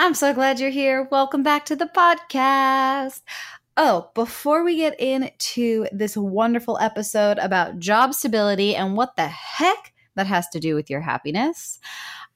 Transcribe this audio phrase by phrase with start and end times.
[0.00, 1.08] I'm so glad you're here.
[1.10, 3.20] Welcome back to the podcast.
[3.76, 9.92] Oh, before we get into this wonderful episode about job stability and what the heck
[10.14, 11.80] that has to do with your happiness,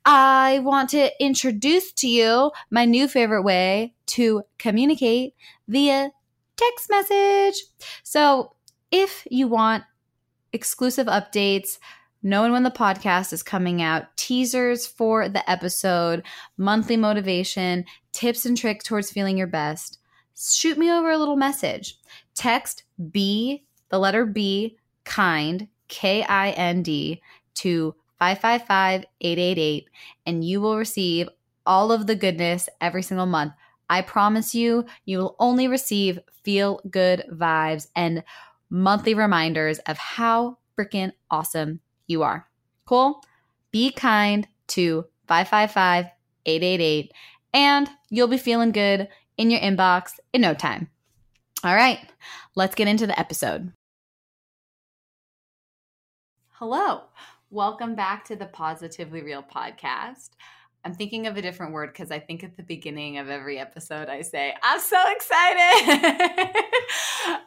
[0.05, 5.35] I want to introduce to you my new favorite way to communicate
[5.69, 6.11] via
[6.57, 7.63] text message.
[8.03, 8.57] So,
[8.91, 9.85] if you want
[10.53, 11.79] exclusive updates,
[12.23, 16.23] knowing when the podcast is coming out, teasers for the episode,
[16.57, 19.99] monthly motivation, tips and tricks towards feeling your best,
[20.37, 21.99] shoot me over a little message.
[22.35, 27.21] Text B, the letter B, kind, K I N D,
[27.55, 29.89] to 555 888,
[30.27, 31.29] and you will receive
[31.67, 33.53] all of the goodness every single month.
[33.91, 38.25] I promise you, you will only receive feel good vibes and
[38.71, 41.81] monthly reminders of how freaking awesome
[42.13, 42.47] you are.
[42.87, 43.25] Cool?
[43.73, 46.07] Be kind to 555
[46.45, 47.13] 888,
[47.55, 50.89] and you'll be feeling good in your inbox in no time.
[51.65, 51.99] All right,
[52.55, 53.73] let's get into the episode.
[56.51, 57.03] Hello,
[57.51, 60.31] welcome back to the Positively Real podcast.
[60.85, 64.09] I'm thinking of a different word because I think at the beginning of every episode
[64.09, 65.89] I say, I'm so excited.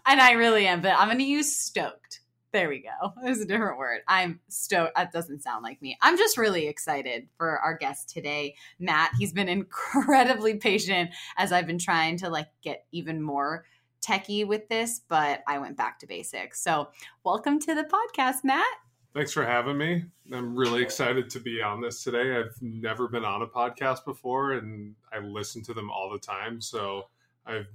[0.06, 2.22] and I really am, but I'm going to use stoked
[2.56, 3.14] there we go.
[3.24, 4.00] There's a different word.
[4.08, 4.96] I'm stoked.
[4.96, 5.98] That doesn't sound like me.
[6.02, 9.12] I'm just really excited for our guest today, Matt.
[9.20, 13.66] He's been incredibly patient as I've been trying to like get even more
[14.02, 16.62] techie with this, but I went back to basics.
[16.62, 16.90] So,
[17.26, 18.66] welcome to the podcast, Matt.
[19.14, 20.06] Thanks for having me.
[20.32, 22.38] I'm really excited to be on this today.
[22.38, 26.62] I've never been on a podcast before and I listen to them all the time.
[26.62, 27.10] So,
[27.46, 27.68] I've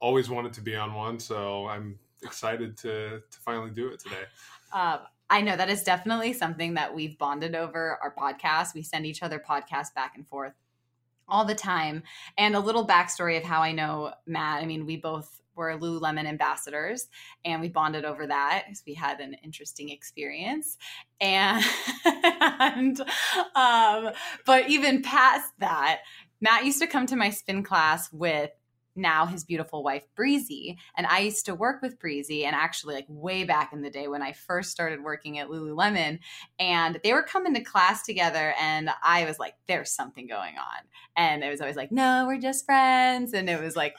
[0.00, 1.18] always wanted to be on one.
[1.18, 4.24] So, I'm excited to to finally do it today.
[4.72, 8.74] Um, I know that is definitely something that we've bonded over our podcast.
[8.74, 10.54] We send each other podcasts back and forth
[11.28, 12.02] all the time.
[12.36, 14.62] And a little backstory of how I know Matt.
[14.62, 17.08] I mean, we both were Lululemon ambassadors
[17.44, 20.78] and we bonded over that because we had an interesting experience.
[21.20, 21.62] And,
[22.04, 23.00] and
[23.54, 24.12] um,
[24.46, 26.00] but even past that,
[26.40, 28.50] Matt used to come to my spin class with
[28.98, 30.76] now his beautiful wife Breezy.
[30.96, 34.08] And I used to work with Breezy and actually like way back in the day
[34.08, 36.18] when I first started working at Lululemon
[36.58, 40.84] and they were coming to class together and I was like, there's something going on.
[41.16, 43.32] And it was always like, no, we're just friends.
[43.32, 43.94] And it was like,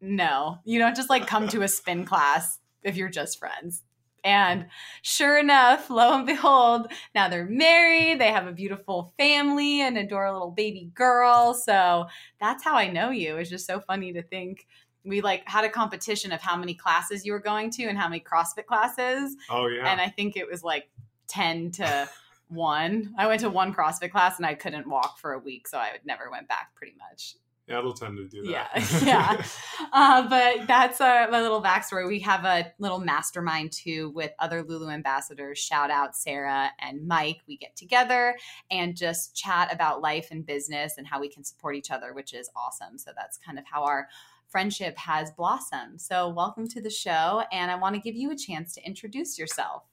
[0.00, 3.82] no, you don't just like come to a spin class if you're just friends.
[4.24, 4.66] And
[5.02, 8.18] sure enough, lo and behold, now they're married.
[8.18, 11.52] They have a beautiful family and adore a little baby girl.
[11.52, 12.06] So
[12.40, 13.36] that's how I know you.
[13.36, 14.66] It's just so funny to think
[15.04, 18.08] we like had a competition of how many classes you were going to and how
[18.08, 19.36] many CrossFit classes.
[19.50, 19.90] Oh yeah.
[19.90, 20.88] And I think it was like
[21.28, 22.08] 10 to
[22.48, 23.14] 1.
[23.18, 25.98] I went to one CrossFit class and I couldn't walk for a week, so I
[26.04, 27.36] never went back pretty much.
[27.66, 28.70] Yeah, it'll tend to do that.
[28.74, 29.44] Yeah, yeah.
[29.92, 32.06] Uh, but that's a, a, little backstory.
[32.06, 35.58] We have a little mastermind too with other Lulu ambassadors.
[35.58, 37.38] Shout out Sarah and Mike.
[37.48, 38.36] We get together
[38.70, 42.34] and just chat about life and business and how we can support each other, which
[42.34, 42.98] is awesome.
[42.98, 44.08] So that's kind of how our
[44.48, 46.00] friendship has blossomed.
[46.00, 49.38] So welcome to the show, and I want to give you a chance to introduce
[49.38, 49.84] yourself.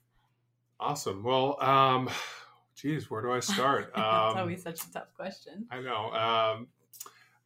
[0.78, 1.22] Awesome.
[1.22, 2.10] Well, um,
[2.76, 3.92] geez, where do I start?
[3.96, 5.66] Um, it's always such a tough question.
[5.70, 6.12] I know.
[6.12, 6.68] Um,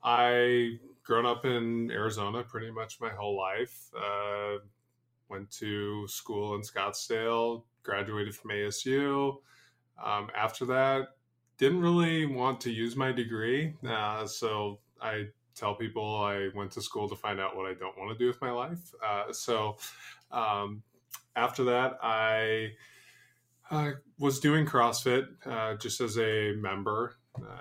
[0.03, 3.91] I grown up in Arizona pretty much my whole life.
[3.97, 4.59] Uh,
[5.29, 9.37] went to school in Scottsdale, graduated from ASU.
[10.03, 11.09] Um, after that,
[11.59, 16.83] didn't really want to use my degree, uh, so I tell people I went to
[16.83, 18.93] school to find out what I don't want to do with my life.
[19.05, 19.79] Uh, so
[20.31, 20.83] um,
[21.35, 22.73] after that, I
[23.71, 27.17] uh, was doing CrossFit uh, just as a member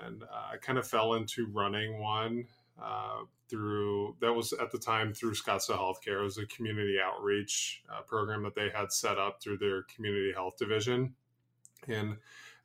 [0.05, 2.45] and uh, I kind of fell into running one
[2.81, 6.19] uh, through that was at the time through Scottsdale Healthcare.
[6.19, 10.31] It was a community outreach uh, program that they had set up through their community
[10.33, 11.15] health division,
[11.87, 12.17] and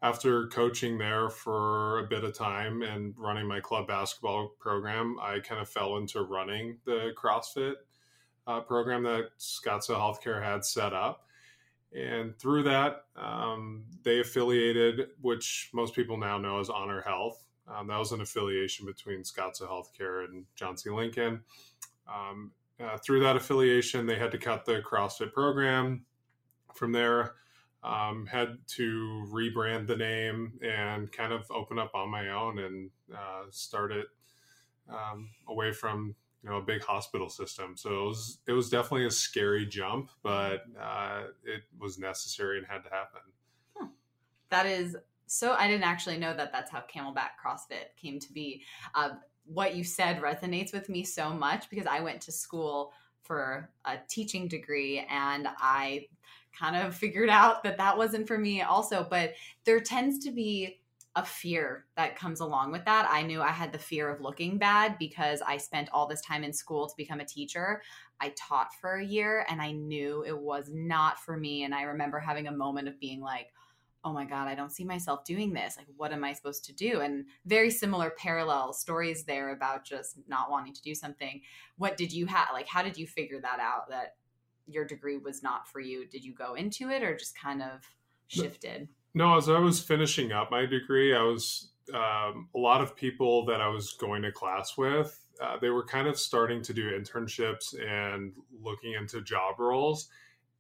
[0.03, 5.41] after coaching there for a bit of time and running my club basketball program, I
[5.41, 7.75] kind of fell into running the CrossFit
[8.47, 11.27] uh, program that Scottsdale Healthcare had set up
[11.93, 17.87] and through that, um, they affiliated, which most people now know as Honor Health, Um,
[17.87, 20.91] that was an affiliation between Scottsdale Healthcare and John C.
[20.91, 21.45] Lincoln.
[22.09, 26.05] Um, uh, through that affiliation, they had to cut the CrossFit program.
[26.75, 27.35] From there,
[27.83, 32.91] um, had to rebrand the name and kind of open up on my own and
[33.15, 34.07] uh, start it
[34.89, 37.77] um, away from you know a big hospital system.
[37.77, 42.67] So it was it was definitely a scary jump, but uh, it was necessary and
[42.67, 43.21] had to happen.
[43.77, 43.87] Hmm.
[44.51, 44.97] That is
[45.27, 45.53] so.
[45.53, 48.63] I didn't actually know that that's how Camelback CrossFit came to be.
[48.95, 49.11] Uh,
[49.45, 52.93] what you said resonates with me so much because I went to school
[53.23, 56.07] for a teaching degree and I
[56.57, 59.35] kind of figured out that that wasn't for me also but
[59.65, 60.80] there tends to be
[61.17, 63.09] a fear that comes along with that.
[63.11, 66.45] I knew I had the fear of looking bad because I spent all this time
[66.45, 67.83] in school to become a teacher.
[68.21, 71.65] I taught for a year and I knew it was not for me.
[71.65, 73.49] And I remember having a moment of being like,
[74.05, 75.77] oh my God, I don't see myself doing this.
[75.77, 77.01] Like, what am I supposed to do?
[77.01, 81.43] And very similar parallel stories there about just not wanting to do something.
[81.77, 82.49] What did you have?
[82.53, 84.15] Like, how did you figure that out that
[84.67, 86.07] your degree was not for you?
[86.07, 87.83] Did you go into it or just kind of
[88.29, 88.89] shifted?
[89.15, 93.45] No, as I was finishing up my degree, I was um, a lot of people
[93.47, 95.19] that I was going to class with.
[95.41, 100.09] Uh, they were kind of starting to do internships and looking into job roles.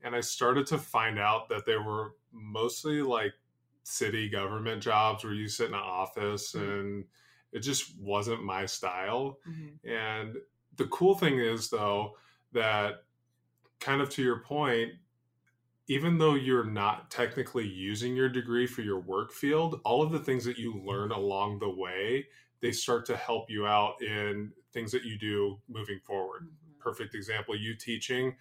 [0.02, 3.34] And I started to find out that they were mostly like
[3.82, 6.70] city government jobs where you sit in an office mm-hmm.
[6.70, 7.04] and
[7.52, 9.38] it just wasn't my style.
[9.48, 9.88] Mm-hmm.
[9.88, 10.36] And
[10.76, 12.16] the cool thing is, though,
[12.52, 13.04] that
[13.80, 14.92] kind of to your point,
[15.88, 20.18] even though you're not technically using your degree for your work field, all of the
[20.18, 22.26] things that you learn along the way,
[22.60, 26.42] they start to help you out in things that you do moving forward.
[26.42, 26.80] Mm-hmm.
[26.80, 28.36] Perfect example, you teaching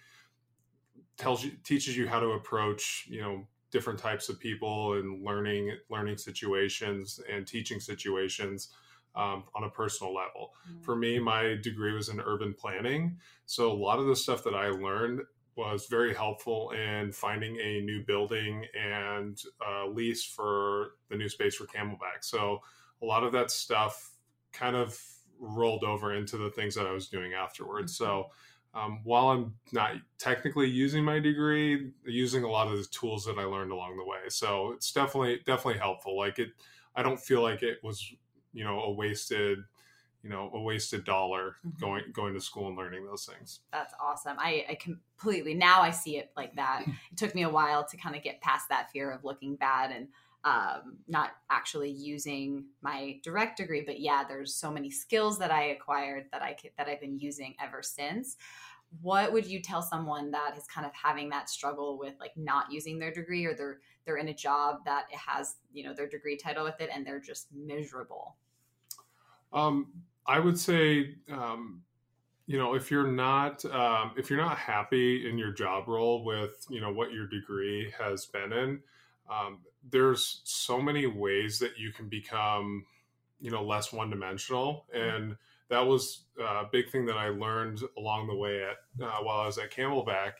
[1.16, 5.76] tells you teaches you how to approach, you know, different types of people and learning
[5.90, 8.68] learning situations and teaching situations
[9.14, 10.54] um, on a personal level.
[10.68, 10.82] Mm-hmm.
[10.82, 14.54] For me, my degree was in urban planning, so a lot of the stuff that
[14.54, 15.20] I learned
[15.56, 21.56] was very helpful in finding a new building and uh, lease for the new space
[21.56, 22.22] for Camelback.
[22.22, 22.60] So
[23.02, 24.10] a lot of that stuff
[24.52, 24.98] kind of
[25.38, 27.96] rolled over into the things that I was doing afterwards.
[27.96, 28.26] So
[28.74, 28.78] mm-hmm.
[28.78, 33.38] um, while I'm not technically using my degree, using a lot of the tools that
[33.38, 34.28] I learned along the way.
[34.28, 36.16] So it's definitely definitely helpful.
[36.16, 36.50] Like it,
[36.94, 38.04] I don't feel like it was
[38.52, 39.58] you know a wasted
[40.22, 41.78] you know a wasted dollar mm-hmm.
[41.80, 43.60] going going to school and learning those things.
[43.72, 44.36] That's awesome.
[44.38, 46.84] I, I completely now i see it like that.
[46.86, 49.90] It took me a while to kind of get past that fear of looking bad
[49.90, 50.08] and
[50.42, 55.64] um, not actually using my direct degree but yeah there's so many skills that i
[55.64, 58.36] acquired that i could, that i've been using ever since.
[59.02, 62.72] What would you tell someone that is kind of having that struggle with like not
[62.72, 66.36] using their degree or they're they're in a job that has you know their degree
[66.36, 68.36] title with it and they're just miserable?
[69.52, 69.92] Um,
[70.30, 71.82] I would say, um,
[72.46, 76.64] you know, if you're not um, if you're not happy in your job role with
[76.70, 78.80] you know what your degree has been in,
[79.28, 79.58] um,
[79.90, 82.84] there's so many ways that you can become,
[83.40, 85.16] you know, less one dimensional, mm-hmm.
[85.16, 85.36] and
[85.68, 89.46] that was a big thing that I learned along the way at uh, while I
[89.46, 90.34] was at Camelback,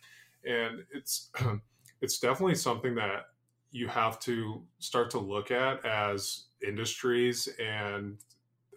[0.45, 1.31] and it's
[2.01, 3.27] it's definitely something that
[3.73, 8.19] you have to start to look at as industries and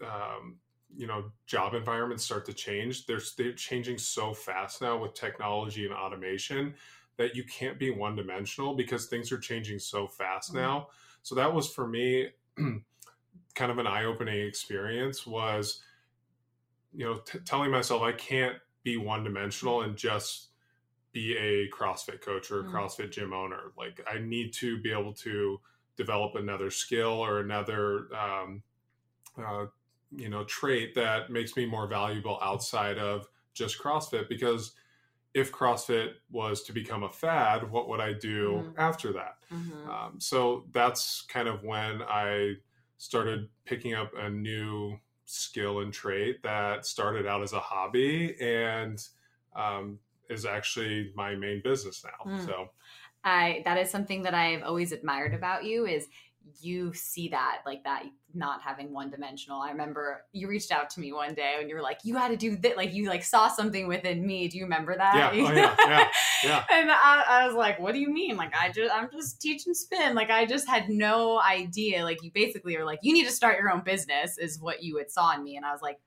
[0.04, 0.56] um,
[0.96, 5.84] you know job environments start to change they're, they're changing so fast now with technology
[5.84, 6.74] and automation
[7.16, 10.62] that you can't be one dimensional because things are changing so fast mm-hmm.
[10.62, 10.88] now
[11.22, 12.28] so that was for me
[13.54, 15.82] kind of an eye-opening experience was
[16.92, 20.48] you know t- telling myself i can't be one dimensional and just
[21.12, 22.76] be a crossfit coach or a mm-hmm.
[22.76, 25.60] crossfit gym owner like i need to be able to
[25.96, 28.62] develop another skill or another um,
[29.38, 29.66] uh,
[30.16, 34.72] you know trait that makes me more valuable outside of just CrossFit because
[35.34, 38.78] if CrossFit was to become a fad, what would I do mm-hmm.
[38.78, 39.38] after that?
[39.52, 39.90] Mm-hmm.
[39.90, 42.54] Um, so that's kind of when I
[42.98, 49.04] started picking up a new skill and trait that started out as a hobby and
[49.56, 49.98] um,
[50.30, 52.32] is actually my main business now.
[52.32, 52.46] Mm.
[52.46, 52.70] So
[53.24, 56.08] I that is something that I've always admired about you is
[56.60, 59.60] you see that like that not having one dimensional.
[59.60, 62.28] I remember you reached out to me one day and you were like, you had
[62.28, 62.76] to do that.
[62.76, 64.48] Like you like saw something within me.
[64.48, 65.34] Do you remember that?
[65.34, 65.46] Yeah.
[65.46, 65.76] Oh, yeah.
[65.86, 66.08] Yeah.
[66.44, 66.64] yeah.
[66.70, 68.36] and I, I, was like, what do you mean?
[68.36, 70.14] Like, I just, I'm just teaching spin.
[70.14, 72.02] Like, I just had no idea.
[72.04, 74.98] Like you basically were like, you need to start your own business is what you
[74.98, 75.56] had saw in me.
[75.56, 75.98] And I was like,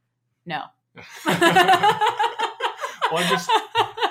[0.46, 0.64] no.
[1.26, 1.36] well,
[3.12, 3.50] I just,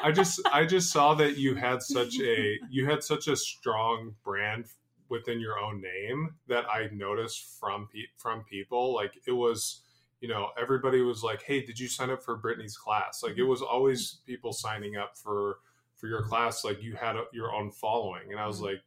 [0.03, 4.15] I just, I just saw that you had such a, you had such a strong
[4.25, 4.67] brand
[5.09, 8.95] within your own name that I noticed from pe- from people.
[8.95, 9.83] Like it was,
[10.21, 13.45] you know, everybody was like, "Hey, did you sign up for Brittany's class?" Like it
[13.45, 15.59] was always people signing up for
[15.97, 16.65] for your class.
[16.65, 18.83] Like you had a, your own following, and I was like,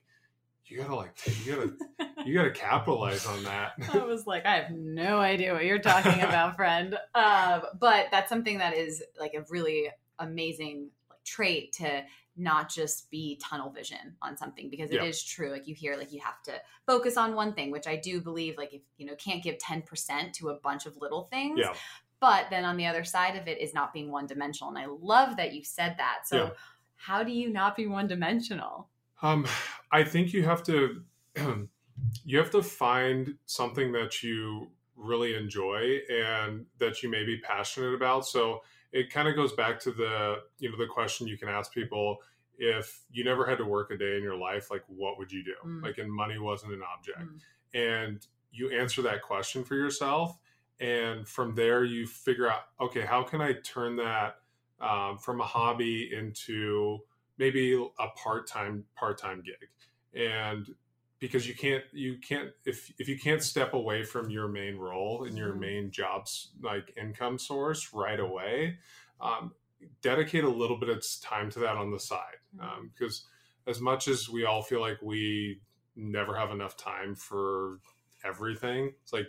[0.65, 1.11] "You gotta like,
[1.45, 5.65] you gotta, you gotta capitalize on that." I was like, I have no idea what
[5.65, 6.97] you're talking about, friend.
[7.13, 10.89] Uh, but that's something that is like a really amazing
[11.35, 12.03] trait to
[12.35, 16.11] not just be tunnel vision on something because it is true like you hear like
[16.13, 16.53] you have to
[16.85, 20.31] focus on one thing which i do believe like if you know can't give 10%
[20.33, 21.73] to a bunch of little things Yeah.
[22.21, 24.87] but then on the other side of it is not being one dimensional and i
[24.87, 26.49] love that you said that so Yeah.
[26.95, 28.89] how do you not be one dimensional
[29.21, 29.45] Um,
[29.91, 31.03] I think you have to
[32.23, 37.93] you have to find something that you really enjoy and that you may be passionate
[37.93, 38.25] about.
[38.25, 41.73] So it kind of goes back to the you know the question you can ask
[41.73, 42.17] people
[42.57, 45.43] if you never had to work a day in your life, like what would you
[45.43, 45.53] do?
[45.65, 45.81] Mm.
[45.81, 47.39] Like, and money wasn't an object, Mm.
[47.73, 50.37] and you answer that question for yourself,
[50.79, 54.41] and from there you figure out, okay, how can I turn that
[54.81, 56.99] um, from a hobby into
[57.37, 59.69] maybe a part-time part-time gig
[60.13, 60.73] and
[61.19, 65.25] because you can't you can't if if you can't step away from your main role
[65.25, 65.59] and your Mhm.
[65.59, 68.79] main jobs like income source right away
[69.21, 69.53] um,
[70.01, 73.25] dedicate a little bit of time to that on the side um, because
[73.67, 75.61] as much as we all feel like we
[75.95, 77.79] never have enough time for
[78.23, 79.27] everything it's like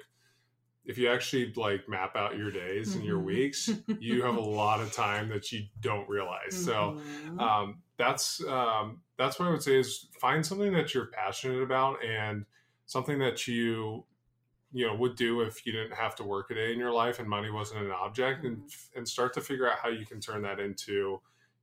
[0.91, 3.23] if you actually like map out your days and your Mhm.
[3.23, 7.39] weeks you have a lot of time that you don't realize so Mhm.
[7.39, 12.05] um, that's um, that's what I would say is find something that you're passionate about
[12.05, 12.47] and
[12.87, 14.07] something that you
[14.73, 17.19] you know would do if you didn't have to work a day in your life
[17.19, 18.63] and money wasn't an object and
[18.97, 21.21] and start to figure out how you can turn that into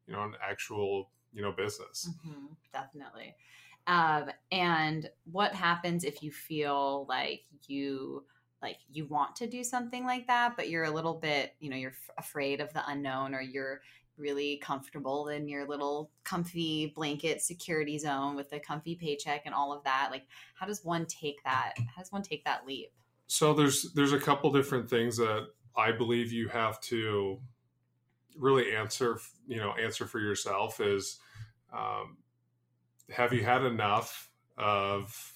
[0.07, 2.11] you know an actual you know business.
[2.25, 3.35] Mhm, definitely.
[3.87, 8.25] Um, and what happens if you feel like you
[8.61, 11.75] like you want to do something like that, but you're a little bit, you know,
[11.75, 13.81] you're f- afraid of the unknown, or you're
[14.17, 19.71] really comfortable in your little comfy blanket security zone with the comfy paycheck and all
[19.71, 20.09] of that.
[20.11, 21.73] Like, how does one take that?
[21.95, 22.91] How does one take that leap?
[23.27, 27.39] So there's there's a couple different things that I believe you have to
[28.37, 31.19] really answer you know answer for yourself is
[31.73, 32.17] um,
[33.09, 35.33] have you had enough of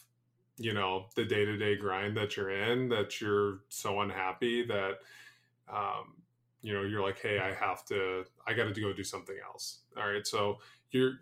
[0.61, 4.93] you know the day-to-day grind that you're in that you're so unhappy that
[5.71, 6.13] um,
[6.61, 9.79] you know you're like hey i have to i got to go do something else.
[9.97, 10.59] All right so
[10.91, 11.13] you're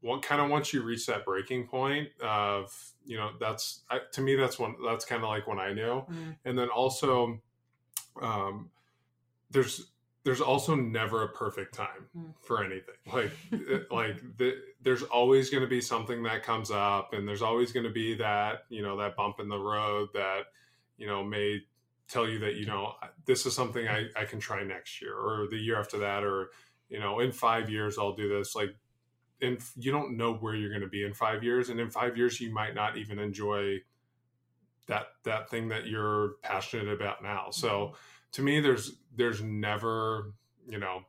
[0.00, 2.76] what kind of once you reach that breaking point of
[3.06, 6.04] you know that's I, to me that's one that's kind of like when i knew.
[6.10, 7.40] Mm, and then also
[8.20, 8.70] um,
[9.50, 9.86] there's
[10.24, 12.34] there's also never a perfect time Mm.
[12.40, 12.94] for anything.
[13.12, 13.32] Like
[13.90, 17.84] like the, there's always going to be something that comes up and there's always going
[17.84, 20.42] to be that you know that bump in the road that
[20.96, 21.60] you know may
[22.06, 22.92] tell you that you know
[23.24, 26.50] this is something I, I can try next year or the year after that or
[26.88, 28.54] you know in five years i'll do this.
[28.54, 28.76] Like
[29.40, 32.16] and you don't know where you're going to be in five years and in five
[32.16, 33.78] years you might not even enjoy
[34.86, 37.48] that that thing that you're passionate about now.
[37.50, 37.94] So
[38.32, 40.34] to me there's there's never
[40.68, 41.00] you know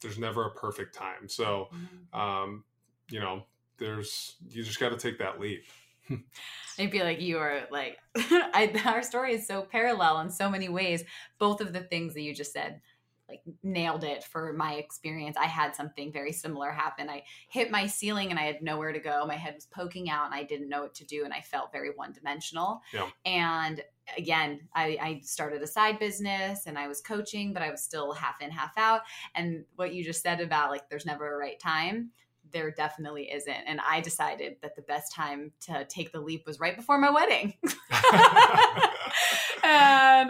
[0.00, 1.28] there's never a perfect time.
[1.28, 2.18] So mhm.
[2.18, 2.64] um
[3.10, 3.44] you know
[3.78, 5.64] there's you just got to take that leap
[6.78, 10.68] I feel like you are like I, our story is so parallel in so many
[10.68, 11.04] ways.
[11.38, 12.80] Both of the things that you just said,
[13.28, 15.36] like nailed it for my experience.
[15.38, 17.08] I had something very similar happen.
[17.08, 19.24] I hit my ceiling and I had nowhere to go.
[19.26, 21.72] My head was poking out and I didn't know what to do and I felt
[21.72, 22.82] very one dimensional.
[22.92, 23.08] Yeah.
[23.24, 23.82] And
[24.18, 28.12] again, I, I started a side business and I was coaching, but I was still
[28.12, 29.00] half in, half out.
[29.34, 32.10] And what you just said about like there's never a right time
[32.54, 33.52] there definitely isn't.
[33.66, 37.10] And I decided that the best time to take the leap was right before my
[37.10, 37.52] wedding.
[37.62, 37.74] and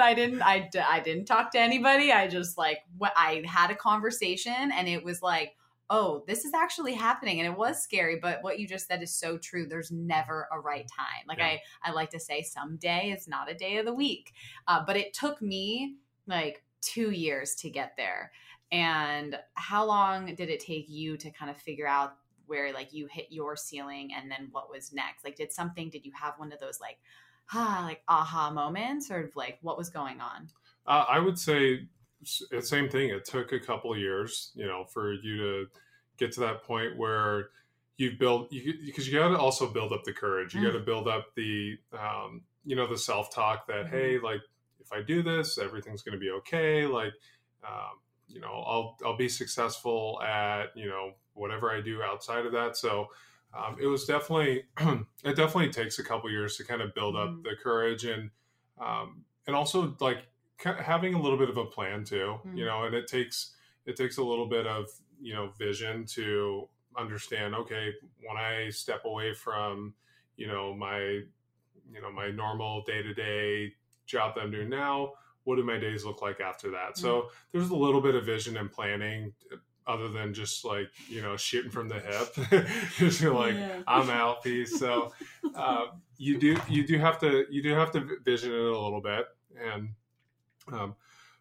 [0.02, 2.10] I didn't, I, I didn't talk to anybody.
[2.10, 5.52] I just like, I had a conversation and it was like,
[5.90, 7.40] oh, this is actually happening.
[7.40, 9.66] And it was scary, but what you just said is so true.
[9.66, 11.26] There's never a right time.
[11.28, 11.46] Like Yeah.
[11.46, 14.32] I, I like to say someday is not a day of the week.
[14.66, 18.32] Uh, but it took me like two years to get there.
[18.72, 22.16] And how long did it take you to kind of figure out
[22.46, 25.24] where like you hit your ceiling and then what was next?
[25.24, 26.98] Like, did something, did you have one of those like,
[27.52, 30.48] ah, like aha moments or like what was going on?
[30.86, 31.86] uh, i would say
[32.50, 35.66] the same thing it took a couple of years you know for you to
[36.18, 37.48] get to that point where
[37.96, 40.72] you've built you because you got to also build up the courage you Mm.
[40.72, 43.90] got to build up the um, you know the self-talk that Mhm.
[43.90, 44.40] hey like
[44.80, 47.12] if i do this everything's going to be okay like
[47.66, 47.98] um,
[48.34, 52.76] you know i'll i'll be successful at you know whatever i do outside of that
[52.76, 53.08] so
[53.54, 54.64] um, it was definitely
[55.24, 57.42] it definitely takes a couple years to kind of build up Mhm.
[57.44, 58.30] the courage and
[58.78, 62.56] um, and also like having a little bit of a plan too Mhm.
[62.56, 64.88] you know and it takes it takes a little bit of
[65.20, 67.92] you know vision to understand okay
[68.24, 69.94] when i step away from
[70.36, 71.22] you know my
[71.92, 73.72] you know my normal day-to-day
[74.06, 75.12] job that i'm doing now
[75.44, 76.98] what do my days look like after that?
[76.98, 81.20] So there's a little bit of vision and planning uh, other than just like you
[81.20, 83.82] know shooting from the hip just you're like Yeah.
[83.86, 84.78] i'm out peace.
[84.78, 85.12] So
[85.54, 89.02] uh, you do you do have to you do have to vision it a little
[89.02, 89.26] bit
[89.62, 89.90] and
[90.72, 90.94] um,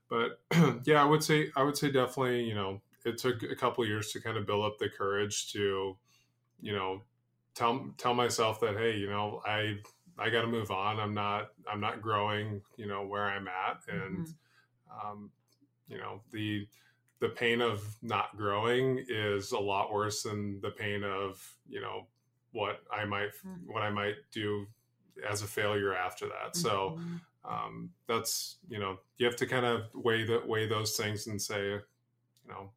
[0.10, 0.42] but
[0.86, 4.12] yeah i would say i would say definitely you know it took a couple years
[4.12, 5.96] to kind of build up the courage to
[6.62, 7.02] you know
[7.56, 9.78] tell tell myself that hey you know i
[10.18, 13.82] i got to move on i'm not i'm not growing you know where i'm at
[13.88, 14.28] and
[15.04, 15.32] um,
[15.88, 16.68] you know the
[17.20, 22.08] the pain of not growing is a lot worse than the pain of you know
[22.52, 23.66] what i might Mhm.
[23.66, 24.68] what i might do
[25.30, 27.22] as a failure after that so Mhm.
[27.46, 31.42] um, that's you know you have to kind of weigh the weigh those things and
[31.42, 31.82] say you
[32.48, 32.72] know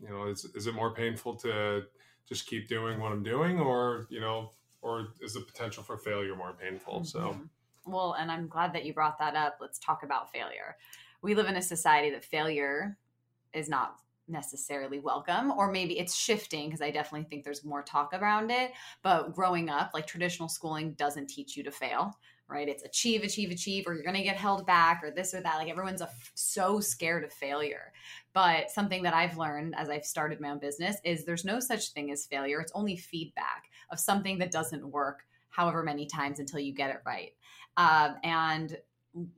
[0.00, 1.86] you know is, is it more painful to
[2.28, 4.50] just keep doing what i'm doing or you know
[4.84, 7.50] or is the potential for failure more painful so Mhm.
[7.86, 9.58] well, and I'm glad that you brought that up.
[9.60, 10.76] Let's talk about failure.
[11.22, 12.98] We live in a society that failure
[13.54, 18.14] is not necessarily welcome, or maybe it's shifting because I definitely think there's more talk
[18.14, 18.72] around it.
[19.02, 22.68] But growing up, like traditional schooling doesn't teach you to fail, right?
[22.68, 25.56] It's achieve, achieve, achieve, or you're going to get held back, or this or that.
[25.58, 26.02] Like everyone's
[26.34, 27.92] so scared of failure.
[28.32, 31.90] But something that I've learned as I've started my own business is there's no such
[31.90, 32.60] thing as failure.
[32.60, 37.00] It's only feedback of something that doesn't work however many times until you get it
[37.06, 37.32] right.
[37.76, 38.76] Um, and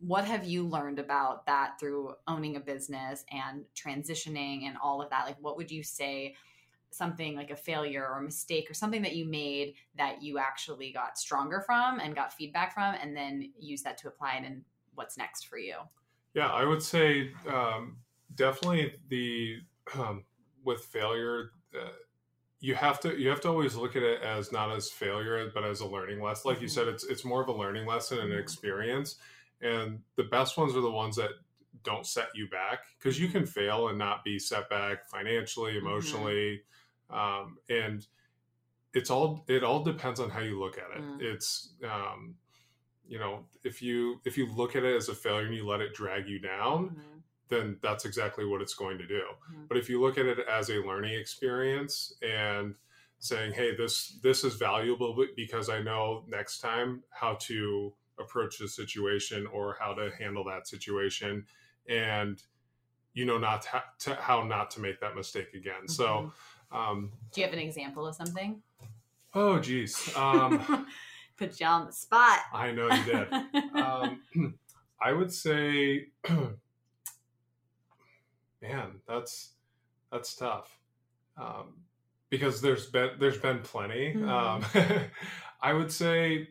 [0.00, 5.10] what have you learned about that through owning a business and transitioning and all of
[5.10, 5.26] that?
[5.26, 6.34] Like, what would you say
[6.90, 10.92] something like a failure or a mistake or something that you made that you actually
[10.92, 14.64] got stronger from and got feedback from, and then use that to apply it in
[14.94, 15.74] what's next for you?
[16.32, 17.98] Yeah, I would say um,
[18.34, 19.58] definitely the
[19.94, 20.24] um,
[20.64, 21.88] with failure, uh,
[22.60, 25.64] you have to you have to always look at it as not as failure, but
[25.64, 26.50] as a learning lesson.
[26.50, 26.70] Like you Mhm.
[26.70, 28.42] said, it's it's more of a learning lesson and an Mhm.
[28.42, 29.16] experience.
[29.60, 31.30] And the best ones are the ones that
[31.82, 36.62] don't set you back because you can fail and not be set back financially, emotionally,
[37.10, 38.06] um, and
[38.94, 41.02] it's all it all depends on how you look at it.
[41.02, 41.20] Mm.
[41.20, 42.36] It's um,
[43.06, 45.80] you know if you if you look at it as a failure and you let
[45.80, 47.15] it drag you down Mhm.
[47.48, 49.68] Then that's exactly what it's going to do Mhm.
[49.68, 52.76] but if you look at it as a learning experience and
[53.18, 58.68] saying hey this this is valuable because i know next time how to approach the
[58.68, 61.46] situation or how to handle that situation
[61.88, 62.42] and
[63.14, 66.30] you know not to, to how not to make that mistake again so
[66.72, 68.62] um Do you have an example of something?
[69.34, 70.86] oh geez um
[71.36, 72.40] Put you on the spot.
[72.52, 73.28] i know you did
[73.74, 74.22] um,
[75.00, 76.06] I would say,
[78.62, 79.52] man, that's
[80.10, 80.78] that's tough
[81.36, 81.74] um,
[82.30, 84.14] because there's been there's been plenty.
[84.14, 84.28] Mhm.
[84.28, 84.64] Um,
[85.60, 86.48] I would say,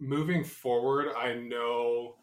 [0.00, 2.16] moving forward, I know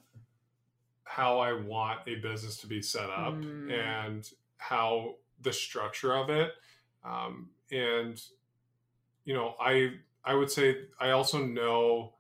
[1.04, 3.72] how I want a business to be set up Mm.
[3.72, 6.52] and how the structure of it,
[7.04, 8.22] um, and
[9.26, 12.14] you know, I I would say I also know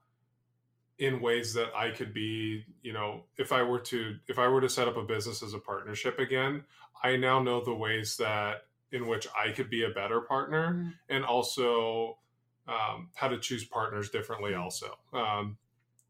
[1.02, 4.62] in ways that I could be, you know, if I were to if I were
[4.62, 6.64] to set up a business as a partnership again,
[7.04, 10.94] I now know the ways that in which I could be a better partner Mhm.
[11.10, 12.20] and also
[12.68, 14.62] um, how to choose partners differently Mhm.
[14.62, 15.58] also um,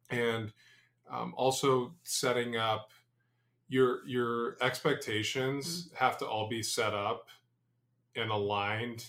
[0.10, 0.52] and
[1.10, 2.92] um, also setting up
[3.70, 7.30] your your expectations have to all be set up
[8.18, 9.06] and aligned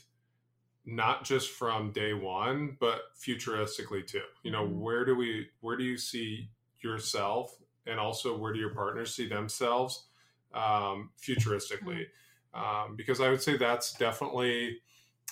[0.84, 4.78] not just from day one but futuristically too you know Mhm.
[4.80, 6.48] where do we where do you see
[6.80, 10.06] yourself and also where do your partners see themselves
[10.54, 12.06] um, futuristically
[12.54, 14.80] um, because i would say that's definitely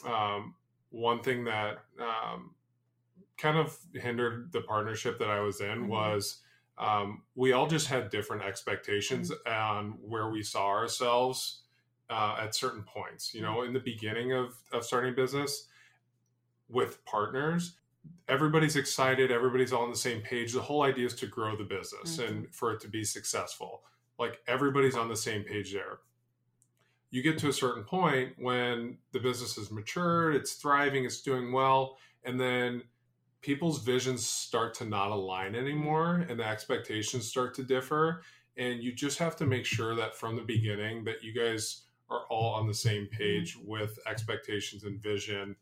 [0.06, 0.54] um,
[0.90, 2.54] one thing that um,
[3.36, 5.88] kind of hindered the partnership that i was in Mhm.
[5.88, 6.42] was
[6.78, 11.62] um, we all just had different expectations on where we saw ourselves
[12.10, 13.32] uh, at certain points.
[13.32, 13.68] You know, mm-hmm.
[13.68, 15.68] in the beginning of, of starting business
[16.68, 17.76] with partners,
[18.28, 20.52] everybody's excited, everybody's all on the same page.
[20.52, 22.50] The whole idea is to grow the business and mm-hmm.
[22.52, 23.82] for it to be successful.
[24.18, 25.98] Like everybody's on the same page there.
[27.10, 31.50] You get to a certain point when the business is matured, it's thriving, it's doing
[31.50, 32.82] well, and then
[33.40, 36.30] people's visions start to not align anymore mm-hmm.
[36.30, 38.22] and the expectations start to differ
[38.56, 42.24] and you just have to make sure that from the beginning that you guys are
[42.28, 45.56] all on the same page with expectations and vision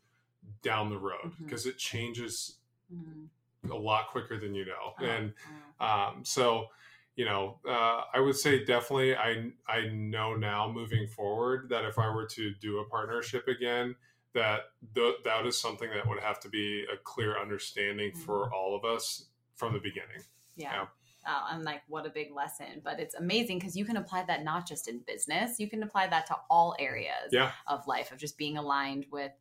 [0.63, 2.55] down the road because it changes
[2.91, 3.27] Mm.
[3.69, 4.93] a lot quicker than you know.
[4.99, 5.33] Oh, And
[5.79, 5.85] oh.
[5.85, 6.69] um, so,
[7.15, 11.99] you know, uh, I would say definitely I I know now moving forward that if
[11.99, 13.95] I were to do a partnership again,
[14.33, 18.75] that th- that is something that would have to be a clear understanding for all
[18.75, 20.23] of us from the beginning.
[20.55, 20.71] Yeah.
[20.73, 20.87] Yeah.
[21.29, 22.81] Uh, I'm like, what a big lesson.
[22.83, 26.07] But it's amazing because you can apply that not just in business, you can apply
[26.07, 27.51] that to all areas Yeah.
[27.67, 29.31] of life, of just being aligned with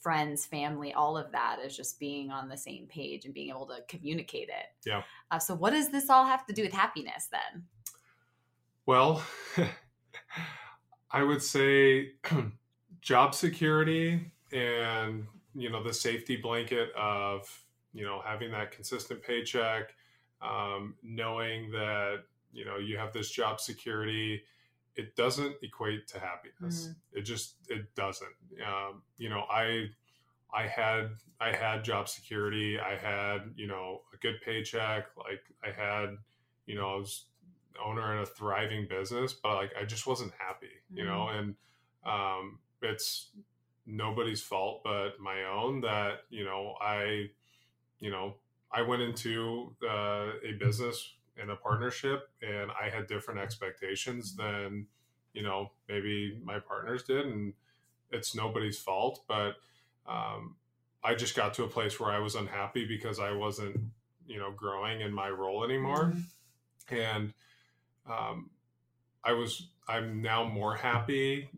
[0.00, 3.66] friends, family, all of that is just being on the same page and being able
[3.66, 4.66] to communicate it.
[4.84, 5.02] Yeah.
[5.30, 7.64] Uh, so, what does this all have to do with happiness then?
[8.86, 9.22] Well,
[11.12, 12.12] I would say
[13.00, 17.48] job security and you know the safety blanket of
[17.92, 19.94] you know having that consistent paycheck,
[20.42, 22.20] um, knowing that
[22.52, 24.42] you know you have this job security.
[24.96, 26.88] It doesn't equate to happiness.
[27.12, 28.28] It just it doesn't.
[28.66, 29.86] Um, you know, I
[30.52, 32.78] I had I had job security.
[32.78, 35.06] I had you know a good paycheck.
[35.16, 36.16] Like I had
[36.66, 37.24] you know I was
[37.82, 41.54] owner in a thriving business, but like I just wasn't happy, you know, and
[42.04, 43.30] um, it's
[43.86, 47.30] nobody's fault but my own that you know I,
[47.98, 48.34] you know,
[48.72, 54.86] I went into uh, a business in a partnership and I had different expectations than
[55.32, 57.52] you know maybe my partners did, and
[58.10, 59.56] it's nobody's fault, but
[60.06, 60.56] um,
[61.04, 63.80] I just got to a place where I was unhappy because I wasn't
[64.26, 66.24] you know growing in my role anymore Mhm.
[66.90, 67.34] and
[68.06, 68.50] um,
[69.24, 71.50] I was I'm now more happy,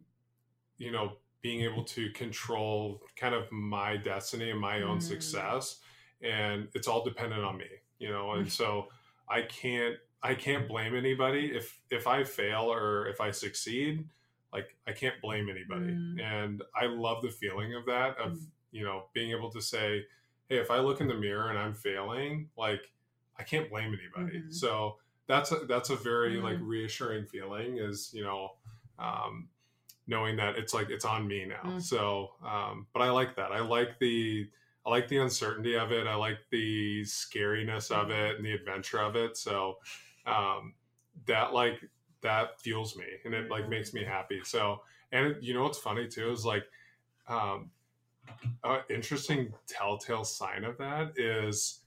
[0.78, 5.02] you know, being able to control kind of my destiny and my own Mm.
[5.02, 5.80] success,
[6.22, 7.66] and it's all dependent on me,
[7.98, 8.50] you know, and Mm.
[8.50, 8.88] so
[9.28, 14.08] I can't I can't blame anybody if if I fail or if I succeed,
[14.52, 16.20] like I can't blame anybody, Mm.
[16.20, 18.46] and I love the feeling of that of Mm.
[18.70, 20.06] you know being able to say,
[20.48, 22.92] hey, if I look in the mirror and I'm failing, like
[23.36, 24.52] I can't blame anybody, Mhm.
[24.54, 26.42] so that's a that's a very Mm.
[26.42, 28.56] like reassuring feeling is you know
[28.98, 29.48] um
[30.06, 31.80] knowing that it's like it's on me now Mm.
[31.82, 34.50] so um but i like that i like the
[34.86, 38.12] i like the uncertainty of it i like the scariness of Mm-hmm.
[38.12, 39.76] it and the adventure of it so
[40.26, 40.74] um
[41.26, 41.80] that like
[42.22, 44.80] that fuels me and it like makes me happy so
[45.12, 46.64] and you know what's funny too is like
[47.28, 47.70] um
[48.64, 51.80] an interesting telltale sign of that is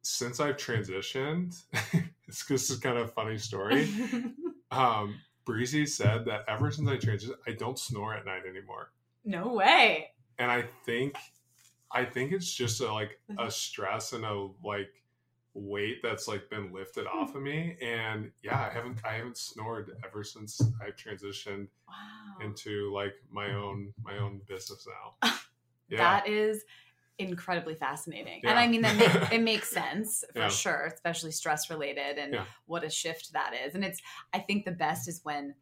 [0.00, 1.54] since I've transitioned,
[2.28, 3.88] it's this is kind of a funny story.
[4.70, 8.90] Um, Breezy said that ever since I transitioned, I don't snore at night anymore,
[9.24, 10.08] no way.
[10.38, 11.14] and I think,
[11.94, 13.46] I think it's just a like mm-hmm.
[13.46, 14.90] a stress and a like
[15.54, 17.18] weight that's like been lifted hmm.
[17.18, 22.46] off of me, and yeah, I haven't I haven't snored ever since I've transitioned Wow.
[22.46, 23.58] into like my mm-hmm.
[23.58, 25.30] own my own business now.
[25.86, 26.64] Yeah, That is
[27.18, 28.40] incredibly fascinating.
[28.44, 30.48] And I mean that make, it makes sense for Yeah.
[30.48, 32.46] sure, especially stress related and Yeah.
[32.66, 33.74] what a shift that is.
[33.74, 34.00] And it's
[34.32, 35.54] I think the best is when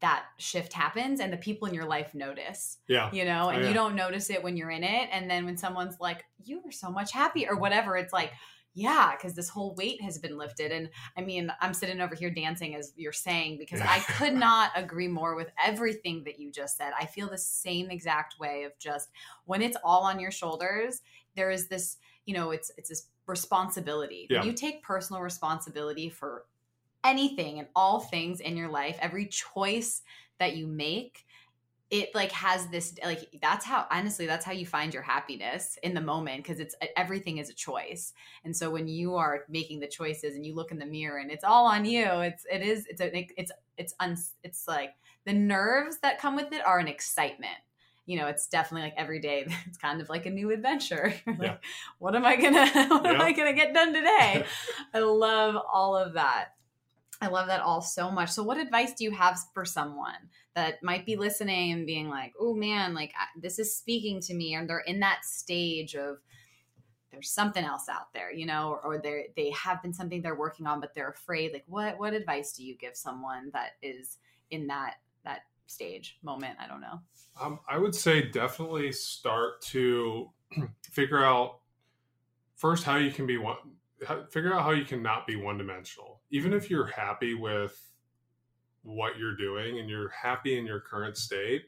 [0.00, 3.58] that shift happens and the people in your life notice, yeah, you know, oh, and
[3.58, 3.68] Oh, yeah.
[3.68, 5.08] you don't notice it when you're in it.
[5.12, 8.32] And then when someone's like, you were so much happy or whatever, it's like,
[8.74, 10.70] yeah, because this whole weight has been lifted.
[10.70, 14.70] And I mean, I'm sitting over here dancing as you're saying, because I could not
[14.76, 16.92] agree more with everything that you just said.
[16.96, 19.08] I feel the same exact way of just
[19.46, 21.00] when it's all on your shoulders,
[21.34, 24.28] there is this, you know, it's it's this responsibility.
[24.30, 24.40] Yeah.
[24.40, 26.44] When you take personal responsibility for
[27.04, 30.02] anything and all things in your life, every choice
[30.38, 31.24] that you make,
[31.90, 35.94] it like has this like that's how honestly that's how you find your happiness in
[35.94, 38.12] the moment because it's everything is a choice.
[38.44, 41.30] And so when you are making the choices and you look in the mirror and
[41.30, 44.90] it's all on you it's it is it's a it's it's un, it's like
[45.24, 47.56] the nerves that come with it are an excitement.
[48.04, 51.14] You know it's definitely like every day it's kind of like a new adventure.
[51.26, 51.56] Like Yeah.
[51.98, 54.44] what am i gonna what am i gonna get done today?
[54.92, 56.48] I love all of that
[57.20, 58.30] I love that all so much.
[58.30, 62.32] So, what advice do you have for someone that might be listening and being like,
[62.38, 66.18] "Oh man, like this is speaking to me," and they're in that stage of
[67.10, 70.36] there's something else out there, you know, or, or they they have been something they're
[70.38, 71.52] working on, but they're afraid.
[71.52, 74.18] Like, what what advice do you give someone that is
[74.50, 76.56] in that that stage moment?
[76.62, 77.00] I don't know.
[77.40, 80.30] Um, I would say definitely start to
[80.90, 81.60] figure out
[82.54, 83.77] first how you can be one.
[84.30, 86.20] Figure out how you can not be one dimensional.
[86.30, 87.92] Even if you're happy with
[88.82, 91.66] what you're doing and you're happy in your current state,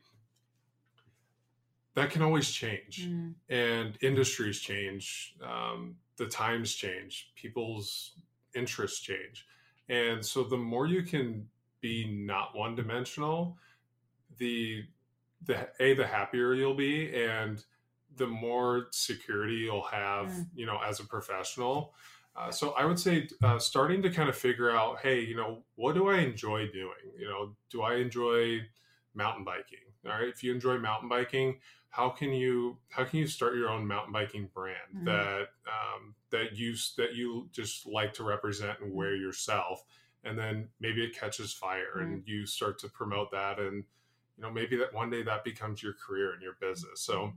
[1.95, 3.09] that can always change.
[3.09, 8.12] Mm, And industries change, um, the times change, people's
[8.55, 9.47] interests change.
[9.88, 11.49] And so the more you can
[11.81, 13.59] be not one dimensional,
[14.38, 14.85] the
[15.43, 17.64] the a the happier you'll be and
[18.16, 20.47] the more security you'll have, Mm.
[20.55, 21.95] you know, as a professional.
[22.40, 25.62] Uh, so I would say uh, starting to kind of figure out, hey, you know,
[25.74, 27.12] what do I enjoy doing?
[27.18, 28.61] You know, do I enjoy
[29.14, 29.79] mountain biking?
[30.07, 31.59] All right, if you enjoy mountain biking,
[31.90, 35.05] how can you how can you start your own mountain biking brand Mhm.
[35.05, 39.85] that um, that you that you just like to represent and wear yourself,
[40.24, 43.85] and then maybe it catches fire and you start to promote that, and
[44.37, 47.00] you know maybe that one day that becomes your career and your business.
[47.03, 47.35] So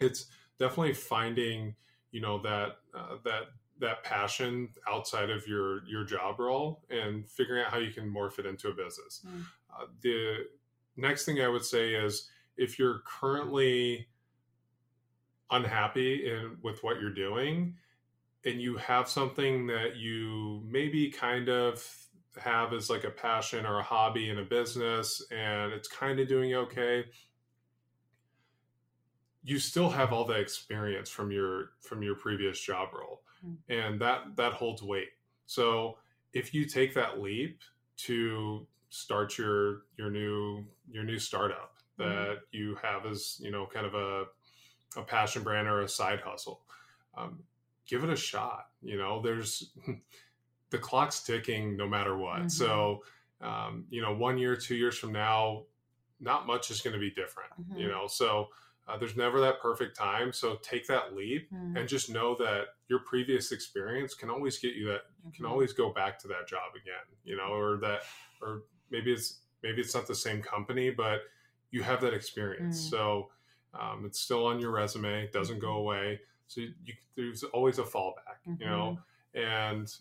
[0.00, 0.26] it's
[0.58, 1.76] definitely finding
[2.12, 3.48] you know that uh, that
[3.84, 8.38] that passion outside of your your job role and figuring out how you can morph
[8.38, 9.24] it into a business.
[9.26, 9.44] Mm.
[9.72, 10.46] Uh, the
[10.96, 14.08] next thing I would say is if you're currently
[15.50, 17.74] unhappy in with what you're doing
[18.44, 21.86] and you have something that you maybe kind of
[22.42, 26.26] have as like a passion or a hobby in a business and it's kind of
[26.26, 27.04] doing okay
[29.44, 33.20] you still have all the experience from your from your previous job role.
[33.68, 35.10] And that that holds weight
[35.46, 35.98] so
[36.32, 37.60] if you take that leap
[37.96, 42.04] to start your your new your new startup Mhm.
[42.06, 44.24] that you have as you know kind of a
[44.96, 46.62] a passion brand or a side hustle
[47.16, 47.42] um,
[47.86, 49.72] give it a shot you know there's
[50.70, 52.50] the clock's ticking no matter what Mhm.
[52.50, 53.04] so
[53.40, 55.64] um, you know one year two years from now
[56.20, 57.90] not much is going to be different you Mhm.
[57.90, 58.48] know so
[58.86, 61.76] uh, there's never that perfect time so take that leap Mm.
[61.76, 65.50] and just know that your previous experience can always get you that you can Mhm.
[65.50, 68.02] always go back to that job again you know or that
[68.42, 71.22] or maybe it's maybe it's not the same company but
[71.70, 72.90] you have that experience Mm.
[72.90, 73.30] so
[73.74, 75.78] um, it's still on your resume doesn't go Mhm.
[75.78, 78.96] away so you, you, there's always a fallback you know
[79.34, 79.92] and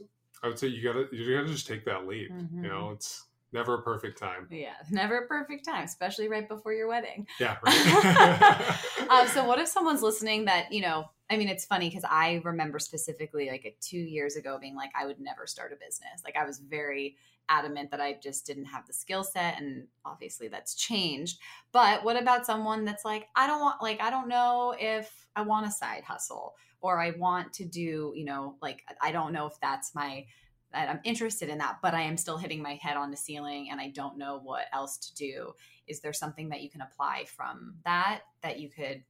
[0.44, 2.30] i would say you gotta you gotta just take that leap
[2.62, 4.48] you know it's never a perfect time.
[4.50, 7.28] Yeah, never a perfect time, especially right before your wedding.
[7.40, 9.10] yeah right.
[9.10, 12.42] Um, so what if someone's listening that you know i mean it's funny because i
[12.44, 16.24] remember specifically like two years ago being like i would never start a business.
[16.24, 17.16] Like i was very
[17.50, 21.40] adamant that i just didn't have the skill set and obviously that's changed.
[21.72, 25.42] But what about someone that's like i don't want like i don't know if i
[25.42, 29.48] want a side hustle or i want to do you know like i don't know
[29.48, 30.26] if that's my
[30.74, 33.70] that i'm interested in that but i am still hitting my head on the ceiling
[33.72, 35.54] and i don't know what else to do
[35.88, 39.04] is there something that you can apply from that that you could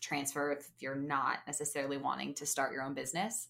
[0.00, 3.48] transfer if you're not necessarily wanting to start your own business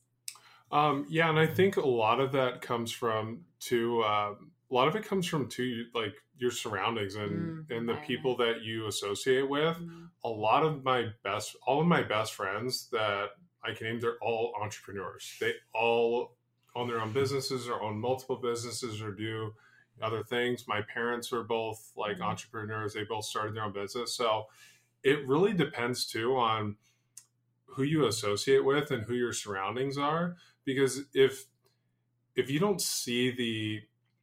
[0.73, 4.89] Um, yeah, and I think a lot of that comes from to um, a lot
[4.89, 8.87] of it comes from to like your surroundings and Mm, and the people that you
[8.87, 9.77] associate with.
[10.25, 13.31] A lot of my best, all of my best friends that
[13.65, 15.37] I can name, they're all entrepreneurs.
[15.41, 16.37] They all
[16.77, 19.55] own their own businesses or own multiple businesses or do
[20.03, 20.67] other things.
[20.67, 22.23] My parents are both like Mhm.
[22.23, 22.95] entrepreneurs.
[22.95, 24.15] They both started their own business.
[24.15, 24.49] So
[25.03, 26.77] it really depends too on
[27.67, 31.47] who you associate with and who your surroundings are because if
[32.37, 33.83] if you don't see the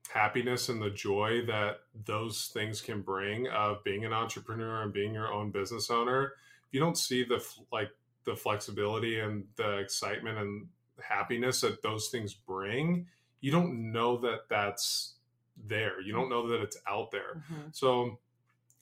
[0.09, 5.13] happiness and the joy that those things can bring of being an entrepreneur and being
[5.13, 6.33] your own business owner
[6.67, 7.89] if you don't see the like
[8.25, 10.67] the flexibility and the excitement and
[11.01, 13.07] happiness that those things bring
[13.39, 15.13] you don't know that that's
[15.67, 16.01] there.
[16.01, 17.43] You don't know that it's out there.
[17.51, 17.75] Mhm.
[17.75, 18.17] so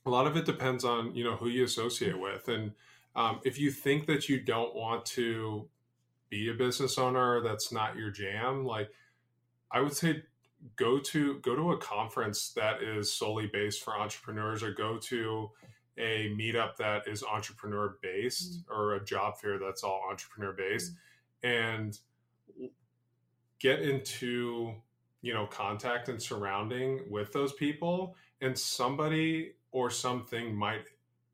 [0.05, 2.71] a lot of it depends on you know who you associate with, and
[3.15, 5.67] um, if you think that you don't want to
[6.29, 8.65] be a business owner, that's not your jam.
[8.65, 8.89] Like
[9.71, 10.23] I would say,
[10.75, 15.51] go to go to a conference that is solely based for entrepreneurs, or go to
[15.97, 20.93] a meetup that is entrepreneur based, or a job fair that's all entrepreneur based,
[21.45, 21.99] and
[23.59, 24.73] get into
[25.21, 30.85] you know contact and surrounding with those people and somebody or something might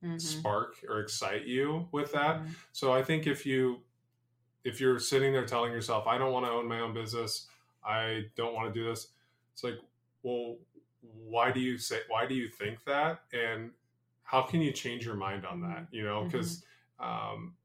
[0.04, 0.20] Mhm.
[0.22, 2.42] spark or excite you with that.
[2.42, 2.56] Mhm.
[2.72, 3.84] so i think if you
[4.64, 7.48] if you're sitting there telling yourself i don't want to own my own business.
[7.84, 9.14] I don't want to do this
[9.54, 9.80] it's like
[10.24, 10.58] well
[11.02, 13.24] why do you say why do you think that?
[13.34, 13.72] And
[14.24, 15.88] how can you change your mind on that?
[15.92, 16.64] You know because
[17.00, 17.56] um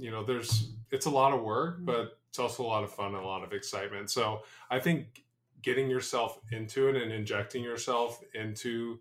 [0.00, 1.84] you know there's it's a lot of work Mhm.
[1.86, 5.24] but it's also a lot of fun and a lot of excitement so i think
[5.62, 8.98] getting yourself into it and injecting yourself into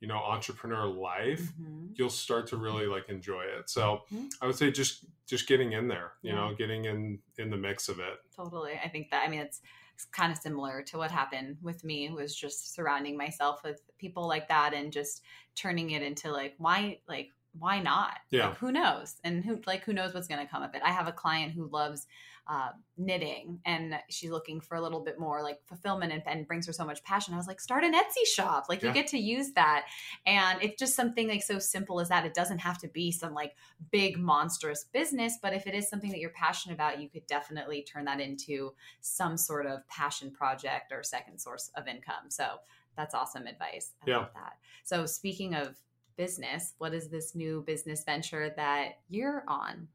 [0.00, 1.94] you know entrepreneur life Mhm.
[1.96, 4.30] you'll start to really like enjoy it so Mhm.
[4.40, 6.36] i would say just just getting in there you Yeah.
[6.36, 8.72] know getting in in the mix of it Totally.
[8.82, 9.60] I think that, I mean, it's,
[9.94, 14.26] it's kind of similar to what happened with me was just surrounding myself with people
[14.26, 15.22] like that and just
[15.54, 18.18] turning it into like, why, like, why not?
[18.30, 18.48] Yeah.
[18.48, 19.16] Like, who knows?
[19.24, 20.82] And who like who knows what's going to come of it?
[20.84, 22.06] I have a client who loves
[22.48, 26.66] uh, knitting and she's looking for a little bit more like fulfillment and, and brings
[26.66, 27.34] her so much passion.
[27.34, 28.66] I was like, start an Etsy shop.
[28.68, 28.88] Like Yeah.
[28.88, 29.84] you get to use that.
[30.26, 32.26] And it's just something like so simple as that.
[32.26, 33.54] It doesn't have to be some like
[33.92, 37.82] big monstrous business, but if it is something that you're passionate about, you could definitely
[37.82, 42.28] turn that into some sort of passion project or second source of income.
[42.28, 42.56] So
[42.96, 43.92] that's awesome advice.
[44.04, 44.16] I Yeah.
[44.18, 44.54] love that.
[44.82, 45.76] So speaking of
[46.16, 49.88] business, what is this new business venture that you're on?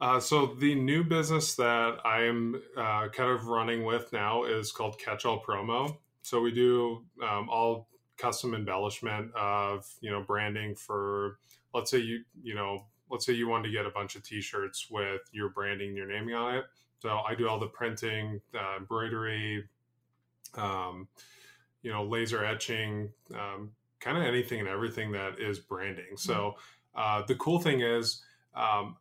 [0.00, 4.72] Uh, so the new business that I am uh, kind of running with now is
[4.72, 5.98] called Catch All Promo.
[6.22, 11.38] So we do um, all custom embellishment of you know branding for
[11.74, 14.88] let's say you you know let's say you want to get a bunch of T-shirts
[14.90, 16.64] with your branding, your naming on it.
[17.00, 19.64] So I do all the printing, uh, embroidery,
[20.54, 21.08] um,
[21.82, 26.16] you know, laser etching, um, kind of anything and everything that is branding.
[26.16, 26.56] So
[26.94, 28.22] uh, the cool thing is.
[28.54, 28.96] Um,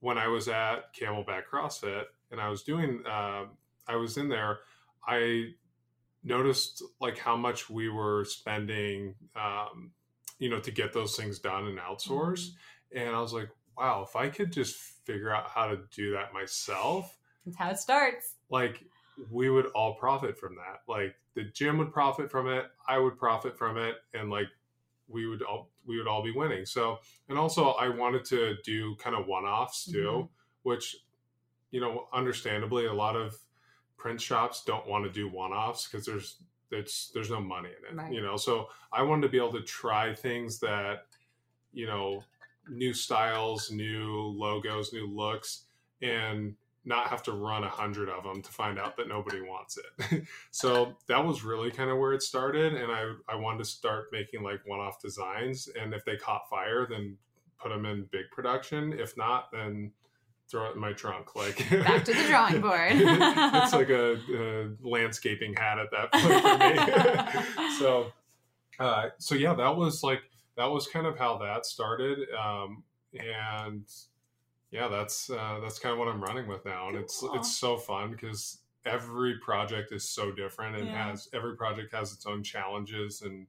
[0.00, 3.44] when I was at Camelback CrossFit and I was doing, uh,
[3.86, 4.60] I was in there,
[5.06, 5.50] I
[6.24, 9.92] noticed like how much we were spending, um,
[10.38, 12.48] you know, to get those things done and outsource.
[12.94, 16.32] And I was like, wow, if I could just figure out how to do that
[16.32, 18.36] myself, That's how it starts.
[18.50, 18.82] like
[19.30, 20.82] we would all profit from that.
[20.88, 24.48] Like the gym would profit from it, I would profit from it, and like
[25.08, 26.64] we would all we would all be winning.
[26.66, 30.28] So and also I wanted to do kind of one offs too, Mhm.
[30.62, 30.96] which
[31.70, 33.36] you know understandably a lot of
[33.96, 37.84] print shops don't want to do one offs because there's it's there's no money in
[37.84, 38.00] it.
[38.00, 38.12] Right.
[38.12, 41.06] You know, so I wanted to be able to try things that
[41.72, 42.22] you know
[42.68, 45.64] new styles, new logos, new looks,
[46.02, 46.54] and
[46.84, 50.24] not have to run a hundred of them to find out that nobody wants it.
[50.50, 54.06] so that was really kind of where it started, and I I wanted to start
[54.12, 57.16] making like one-off designs, and if they caught fire, then
[57.58, 58.92] put them in big production.
[58.92, 59.92] If not, then
[60.50, 61.36] throw it in my trunk.
[61.36, 62.92] Like Back to the drawing board.
[62.94, 67.76] it's like a, a landscaping hat at that point for me.
[67.78, 68.12] so,
[68.78, 70.22] uh, so yeah, that was like
[70.56, 72.82] that was kind of how that started, um,
[73.14, 73.84] and
[74.70, 77.34] yeah, that's uh, that's kind of what I'm running with now, and it's Cool.
[77.34, 81.10] it's so fun because every project is so different and Yeah.
[81.10, 83.46] has every project has its own challenges and.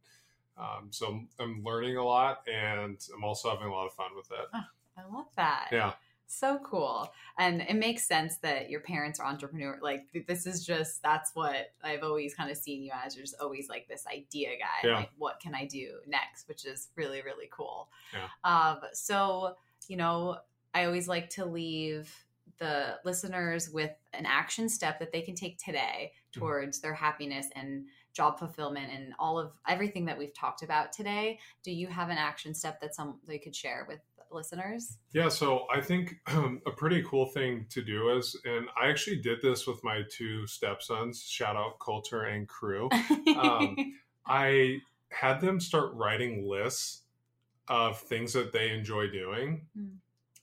[0.57, 4.29] Um, so I'm, learning a lot, and I'm also having a lot of fun with
[4.31, 4.47] it.
[4.53, 5.69] I love that.
[5.71, 5.93] Yeah,
[6.27, 7.12] So cool.
[7.39, 9.79] And it makes sense that your parents are entrepreneur.
[9.81, 13.15] Like this is just that's what I've always kind of seen you as.
[13.15, 14.88] You're just always like this idea guy.
[14.88, 14.95] Yeah.
[14.97, 16.47] Like what can I do next?
[16.47, 17.89] Which is really, really cool.
[18.13, 18.27] Yeah.
[18.43, 19.55] Um, so,
[19.88, 20.38] you know,
[20.73, 22.13] I always like to leave
[22.57, 26.39] the listeners with an action step that they can take today Mhm.
[26.39, 31.39] towards their happiness and job fulfillment and all of everything that we've talked about today.
[31.63, 34.97] Do you have an action step that some they could share with listeners?
[35.12, 39.17] Yeah, so I think um, a pretty cool thing to do is, and I actually
[39.21, 42.89] did this with my two stepsons, shout out Coulter and Crew.
[43.38, 43.75] Um,
[44.25, 44.77] I
[45.10, 47.01] had them start writing lists
[47.67, 49.67] of things that they enjoy doing.
[49.77, 49.95] Mm.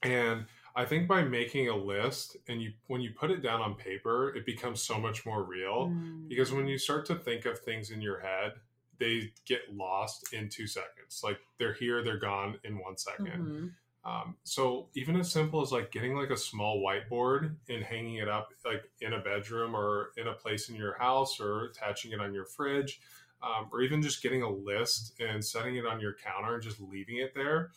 [0.03, 3.75] And I think by making a list and you when you put it down on
[3.75, 6.29] paper, it becomes so much more real Mm.
[6.29, 8.55] because when you start to think of things in your head,
[8.99, 11.21] they get lost in 2 seconds.
[11.25, 13.27] Like they're here, they're gone in 1 second.
[13.47, 13.75] Mhm.
[14.05, 18.29] Um, so even as simple as like getting like a small whiteboard and hanging it
[18.29, 22.21] up like in a bedroom or in a place in your house or attaching it
[22.21, 23.01] on your fridge,
[23.43, 26.81] um, or even just getting a list and setting it on your counter and just
[26.81, 27.71] leaving it there.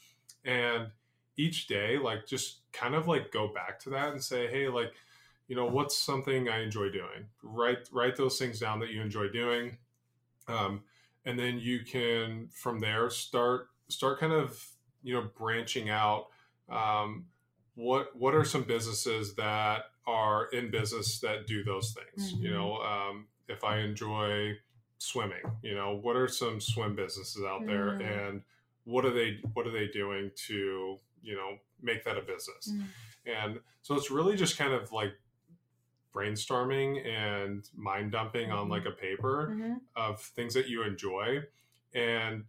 [0.46, 0.92] And
[1.42, 4.94] each day, like just kind of like go back to that and say, hey, like,
[5.48, 7.22] you know, what's something I enjoy doing?
[7.44, 9.78] Write write those things down that you enjoy doing.
[10.48, 10.84] Um,
[11.26, 14.66] and then you can from there start start kind of
[15.04, 16.28] you know branching out
[16.70, 17.26] um,
[17.76, 22.54] what what are some businesses that are in business that do those things you Mhm.
[22.54, 24.58] know um, if i enjoy
[24.98, 28.02] swimming you know what are some swim businesses out there Mm.
[28.02, 28.42] and
[28.86, 32.86] what are they what are they doing to you know make that a business Mm.
[33.26, 35.14] and so it's really just kind of like
[36.14, 38.72] brainstorming and mind dumping on Mhm.
[38.72, 39.82] like a paper Mhm.
[39.96, 41.44] of things that you enjoy
[41.94, 42.46] and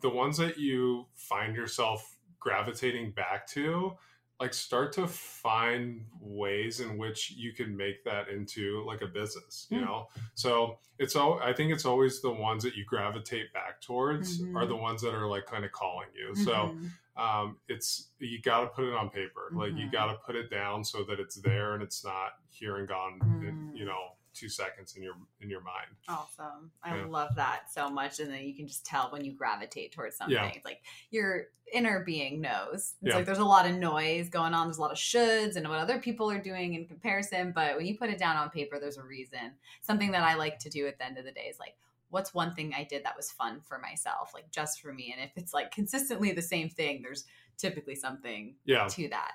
[0.00, 3.96] the ones that you find yourself gravitating back to
[4.40, 9.66] like start to find ways in which you can make that into like a business
[9.70, 9.84] you Mm.
[9.84, 14.40] know so it's all i think it's always the ones that you gravitate back towards
[14.42, 14.56] Mhm.
[14.56, 16.90] are the ones that are like kind of calling you so Mhm.
[17.16, 19.92] Um, it's you got to put it on paper like you Mhm.
[19.92, 23.18] got to put it down so that it's there and it's not here and gone
[23.46, 23.76] in, Mm.
[23.76, 25.94] you know two seconds in your in your mind.
[26.08, 26.72] Awesome.
[26.82, 27.04] I Yeah.
[27.04, 28.18] love that so much.
[28.18, 30.34] And then you can just tell when you gravitate towards something.
[30.34, 30.46] Yeah.
[30.46, 32.94] It's like your inner being knows.
[33.02, 33.16] It's Yeah.
[33.16, 34.68] like there's a lot of noise going on.
[34.68, 37.52] There's a lot of shoulds and what other people are doing in comparison.
[37.52, 39.58] But when you put it down on paper, there's a reason.
[39.82, 41.76] Something that I like to do at the end of the day is like,
[42.12, 45.14] what's one thing I did that was fun for myself, like just for me?
[45.16, 47.24] And if it's like consistently the same thing, there's
[47.56, 49.32] typically something Yeah, to that.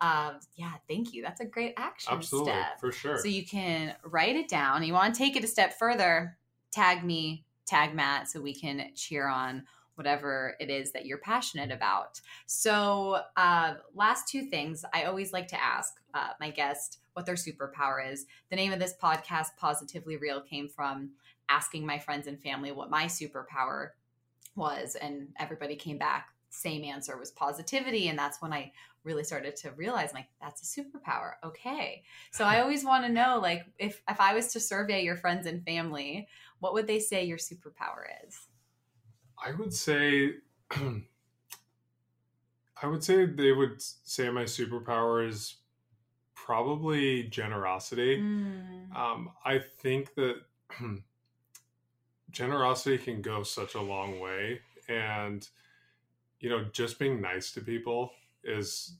[0.00, 1.22] Um, yeah, thank you.
[1.22, 2.80] That's a great action absolutely, step.
[2.80, 3.18] for sure.
[3.18, 4.82] So you can write it down.
[4.84, 6.36] You want to take it a step further,
[6.70, 9.64] tag me, tag Matt, so we can cheer on
[9.94, 12.20] whatever it is that you're passionate about.
[12.46, 17.34] So, uh, last two things I always like to ask uh, my guest what their
[17.34, 18.26] superpower is.
[18.50, 21.10] The name of this podcast, Positively Real, came from
[21.48, 23.90] asking my friends and family what my superpower
[24.56, 26.28] was, and everybody came back.
[26.50, 28.08] Same answer was positivity.
[28.08, 28.72] And that's when I
[29.04, 33.38] really started to realize like that's a superpower okay so i always want to know
[33.40, 36.28] like if if i was to survey your friends and family
[36.58, 38.48] what would they say your superpower is
[39.44, 40.32] I would say,
[40.70, 41.02] I
[42.86, 45.56] would say they would say my superpower is
[46.34, 48.18] probably generosity.
[48.18, 48.96] Mm.
[48.96, 50.36] Um, I think that
[52.30, 55.46] generosity can go such a long way, and
[56.40, 58.12] you know, just being nice to people
[58.44, 58.94] is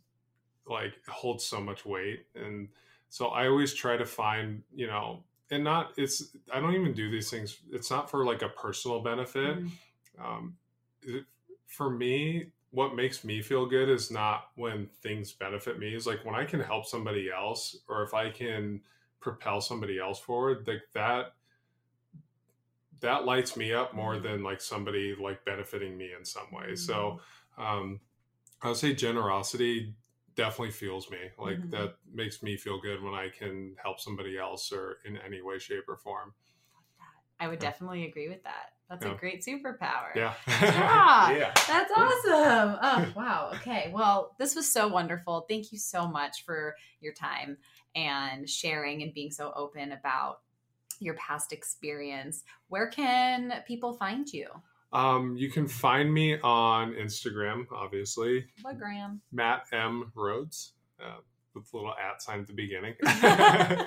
[0.66, 2.68] like holds so much weight, and
[3.08, 7.10] so I always try to find, you know, and not it's I don't even do
[7.10, 7.58] these things.
[7.72, 9.70] It's not for like a personal benefit Mm.
[10.24, 10.56] um,
[11.02, 11.24] it,
[11.66, 16.24] for me what makes me feel good is not when things benefit me is like
[16.24, 18.80] when i can help somebody else or if i can
[19.20, 21.34] propel somebody else forward like that
[23.00, 24.22] that lights me up more Mhm.
[24.22, 27.20] than like somebody like benefiting me in some way so
[27.58, 27.62] Mm-hmm.
[27.62, 28.00] um
[28.62, 29.94] i would say generosity
[30.34, 31.70] definitely fuels me like Mhm.
[31.70, 35.58] that makes me feel good when i can help somebody else or in any way
[35.58, 36.32] shape or form
[37.40, 37.70] i would Yeah.
[37.70, 41.36] definitely agree with that that's a great superpower yeah Yeah.
[41.36, 42.78] yeah That's awesome.
[42.82, 43.50] Oh, wow.
[43.56, 43.90] Okay.
[43.92, 45.44] Well, this was so wonderful.
[45.46, 47.58] Thank you so much for your time
[47.94, 50.40] and sharing and being so open about
[51.00, 52.44] your past experience.
[52.68, 54.48] Where can people find you?
[54.92, 59.20] Um, you can find me on Instagram, obviously, What Graham?
[59.32, 60.72] Matt M Rhodes,
[61.04, 61.16] uh,
[61.54, 62.94] with a little at sign at the beginning.
[63.02, 63.86] I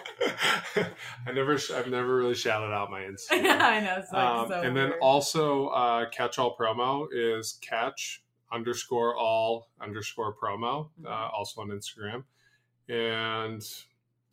[1.33, 3.61] never, I've never really shouted out my Instagram.
[3.61, 4.03] I know.
[4.11, 4.99] Like Um, so and then weird.
[5.01, 11.33] also, uh, catch all promo is catch underscore all underscore promo, uh, Mhm.
[11.33, 12.23] also on Instagram.
[12.89, 13.63] And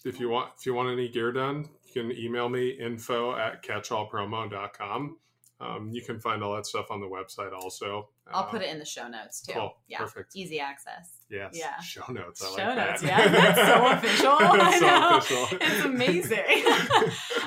[0.05, 3.65] if you want, if you want any gear done, you can email me info at
[3.65, 5.17] catchallpromo.com.
[5.61, 8.11] Um, you can find all that stuff on the website also.
[8.31, 9.55] I'll Uh, put it in the show notes too.
[9.55, 9.75] Cool.
[9.89, 9.99] Yeah.
[9.99, 10.37] Perfect.
[10.37, 11.25] Easy access.
[11.31, 11.51] Yes.
[11.55, 11.81] Yeah.
[11.81, 12.45] Show notes.
[12.45, 12.61] I like that.
[12.61, 13.33] Show like notes, that.
[13.33, 13.53] yeah.
[13.53, 14.37] That's so official.
[14.39, 15.17] I It's so know.
[15.19, 15.59] official.
[15.61, 16.65] It's amazing.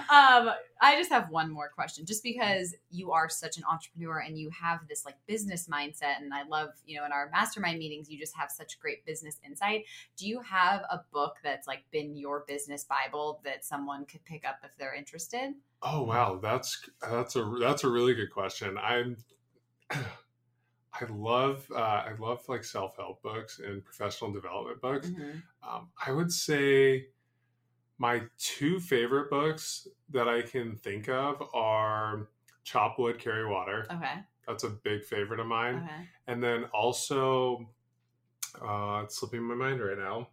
[0.09, 0.51] um,
[0.81, 4.49] I just have one more question, just because you are such an entrepreneur and you
[4.49, 8.17] have this like business mindset, and I love, you know, in our mastermind meetings, you
[8.19, 9.85] just have such great business insight.
[10.17, 14.43] Do you have a book that's like been your business bible that someone could pick
[14.45, 15.53] up if they're interested?
[15.83, 18.77] Oh wow, that's that's a that's a really good question.
[18.77, 19.17] I'm
[19.91, 25.07] I love uh, I love like self help books and professional development books.
[25.67, 27.07] Um, I would say
[27.97, 32.29] my two favorite books that I can think of are
[32.63, 33.85] Chop Wood, Carry Water.
[33.91, 34.15] Okay.
[34.47, 35.77] That's a big favorite of mine.
[35.85, 36.07] Okay.
[36.27, 37.69] And then also,
[38.61, 40.29] uh, it's slipping my mind right now.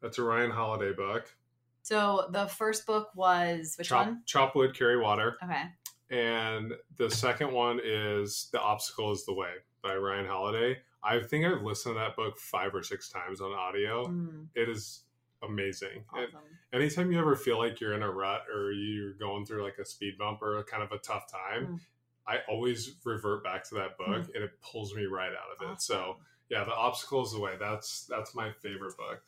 [0.00, 1.34] That's a Ryan Holiday book.
[1.82, 4.22] So the first book was which Chop, one?
[4.26, 5.36] Chop Wood, Carry Water.
[5.42, 5.62] Okay.
[6.10, 9.52] And the second one is The Obstacle is the Way
[9.82, 10.78] by Ryan Holiday.
[11.02, 14.06] I think I've listened to that book five or six times on audio.
[14.08, 15.02] Mm, It is
[15.42, 16.04] amazing.
[16.12, 16.40] Awesome.
[16.74, 19.84] anytime you ever feel like you're in a rut or you're going through like a
[19.86, 21.80] speed bump or a kind of a tough time, Mm.
[22.26, 25.80] I always revert back to that book and it pulls me right out of it.
[25.80, 26.18] So
[26.50, 27.54] yeah, The Obstacle is the Way.
[27.58, 29.22] That's that's my favorite book.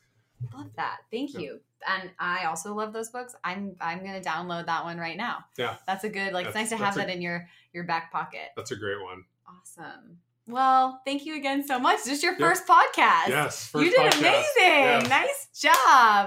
[0.55, 0.99] Love that.
[1.11, 1.41] Thank Yeah.
[1.41, 1.61] you.
[1.89, 3.35] And I also love those books.
[3.43, 5.45] I'm I'm gonna download that one right now.
[5.59, 5.77] Yeah.
[5.87, 8.51] That's a good like it's nice to have a- that in your your back pocket.
[8.57, 9.25] That's a great one.
[9.49, 10.19] Awesome.
[10.49, 11.99] Well, thank you again so much.
[12.05, 12.41] This is your Yep.
[12.41, 13.29] first podcast.
[13.29, 14.19] Yes, first you did podcast.
[14.19, 14.47] amazing.
[14.59, 15.09] Yes.
[15.09, 15.75] Nice job.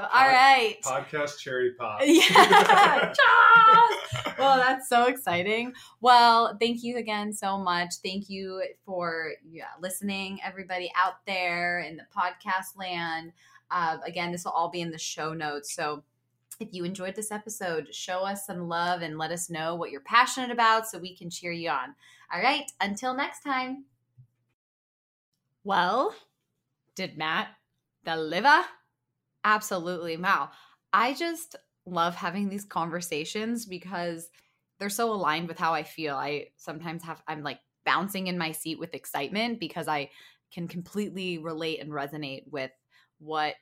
[0.04, 0.78] All Pod- right.
[0.84, 2.00] Podcast Cherry Pop.
[2.06, 3.14] Yeah.
[4.38, 5.74] Well, that's so exciting.
[6.02, 7.94] Well, thank you again so much.
[8.04, 13.32] Thank you for yeah, listening, everybody out there in the podcast land.
[13.72, 15.74] Uh, again, this will all be in the show notes.
[15.74, 16.04] So
[16.60, 20.02] if you enjoyed this episode, show us some love and let us know what you're
[20.02, 21.96] passionate about so we can cheer you on.
[22.34, 22.70] All right.
[22.82, 23.86] Until next time.
[25.64, 26.16] Well,
[26.96, 27.50] did Matt
[28.06, 28.64] deliver?
[29.44, 30.18] Absolutely.
[30.18, 30.50] Wow.
[30.94, 31.56] I just
[31.86, 34.30] love having these conversations because
[34.80, 36.16] they're so aligned with how I feel.
[36.16, 40.10] I sometimes have, I'm like bouncing in my seat with excitement because I
[40.54, 42.72] can completely relate and resonate with
[43.20, 43.56] what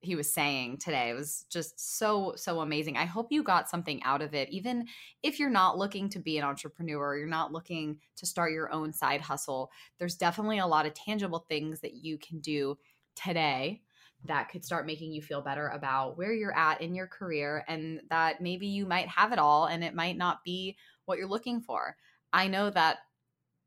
[0.00, 1.10] he was saying today.
[1.10, 2.96] It was just so, so amazing.
[2.96, 4.48] I hope you got something out of it.
[4.50, 4.86] Even
[5.22, 8.92] if you're not looking to be an entrepreneur, you're not looking to start your own
[8.92, 12.78] side hustle, there's definitely a lot of tangible things that you can do
[13.14, 13.82] today
[14.24, 18.00] that could start making you feel better about where you're at in your career and
[18.10, 21.60] that maybe you might have it all and it might not be what you're looking
[21.60, 21.96] for.
[22.32, 22.98] I know that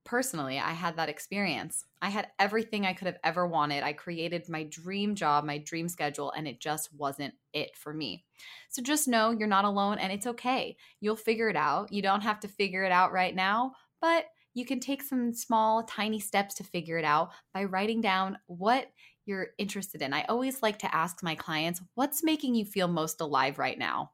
[0.09, 1.85] personally, I had that experience.
[2.01, 3.83] I had everything I could have ever wanted.
[3.83, 8.25] I created my dream job, my dream schedule, and it just wasn't it for me.
[8.69, 10.77] So just know you're not alone and it's okay.
[10.99, 11.93] You'll figure it out.
[11.93, 15.83] You don't have to figure it out right now, but you can take some small,
[15.83, 18.87] tiny steps to figure it out by writing down what
[19.27, 20.11] you're interested in.
[20.11, 24.09] I always like to ask my clients, what's making you feel most alive right now?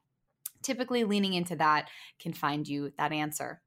[0.62, 1.88] Typically, leaning into that
[2.20, 3.62] can find you that answer.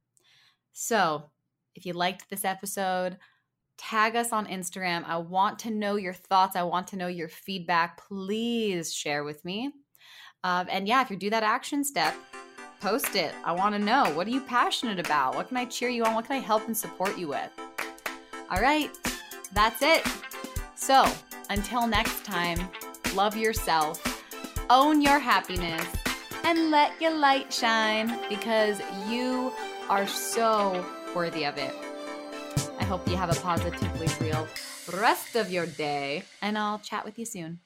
[0.74, 1.30] So,
[1.78, 3.16] if you liked this episode,
[3.78, 5.04] tag us on Instagram.
[5.06, 6.56] I want to know your thoughts.
[6.56, 8.04] I want to know your feedback.
[8.08, 9.70] Please share with me.
[10.42, 12.14] Um, and yeah, if you do that action step,
[12.80, 13.32] post it.
[13.44, 15.36] I want to know what are you passionate about?
[15.36, 16.14] What can I cheer you on?
[16.14, 17.50] What can I help and support you with?
[18.50, 18.90] All right,
[19.52, 20.04] that's it.
[20.74, 21.06] So
[21.48, 22.58] until next time,
[23.14, 24.02] love yourself,
[24.68, 25.86] own your happiness,
[26.42, 29.52] and let your light shine because you
[29.88, 30.84] are so
[31.14, 31.74] worthy of it.
[32.78, 34.46] I hope you have a positively real
[34.94, 37.60] rest of your day, and I'll chat with you soon.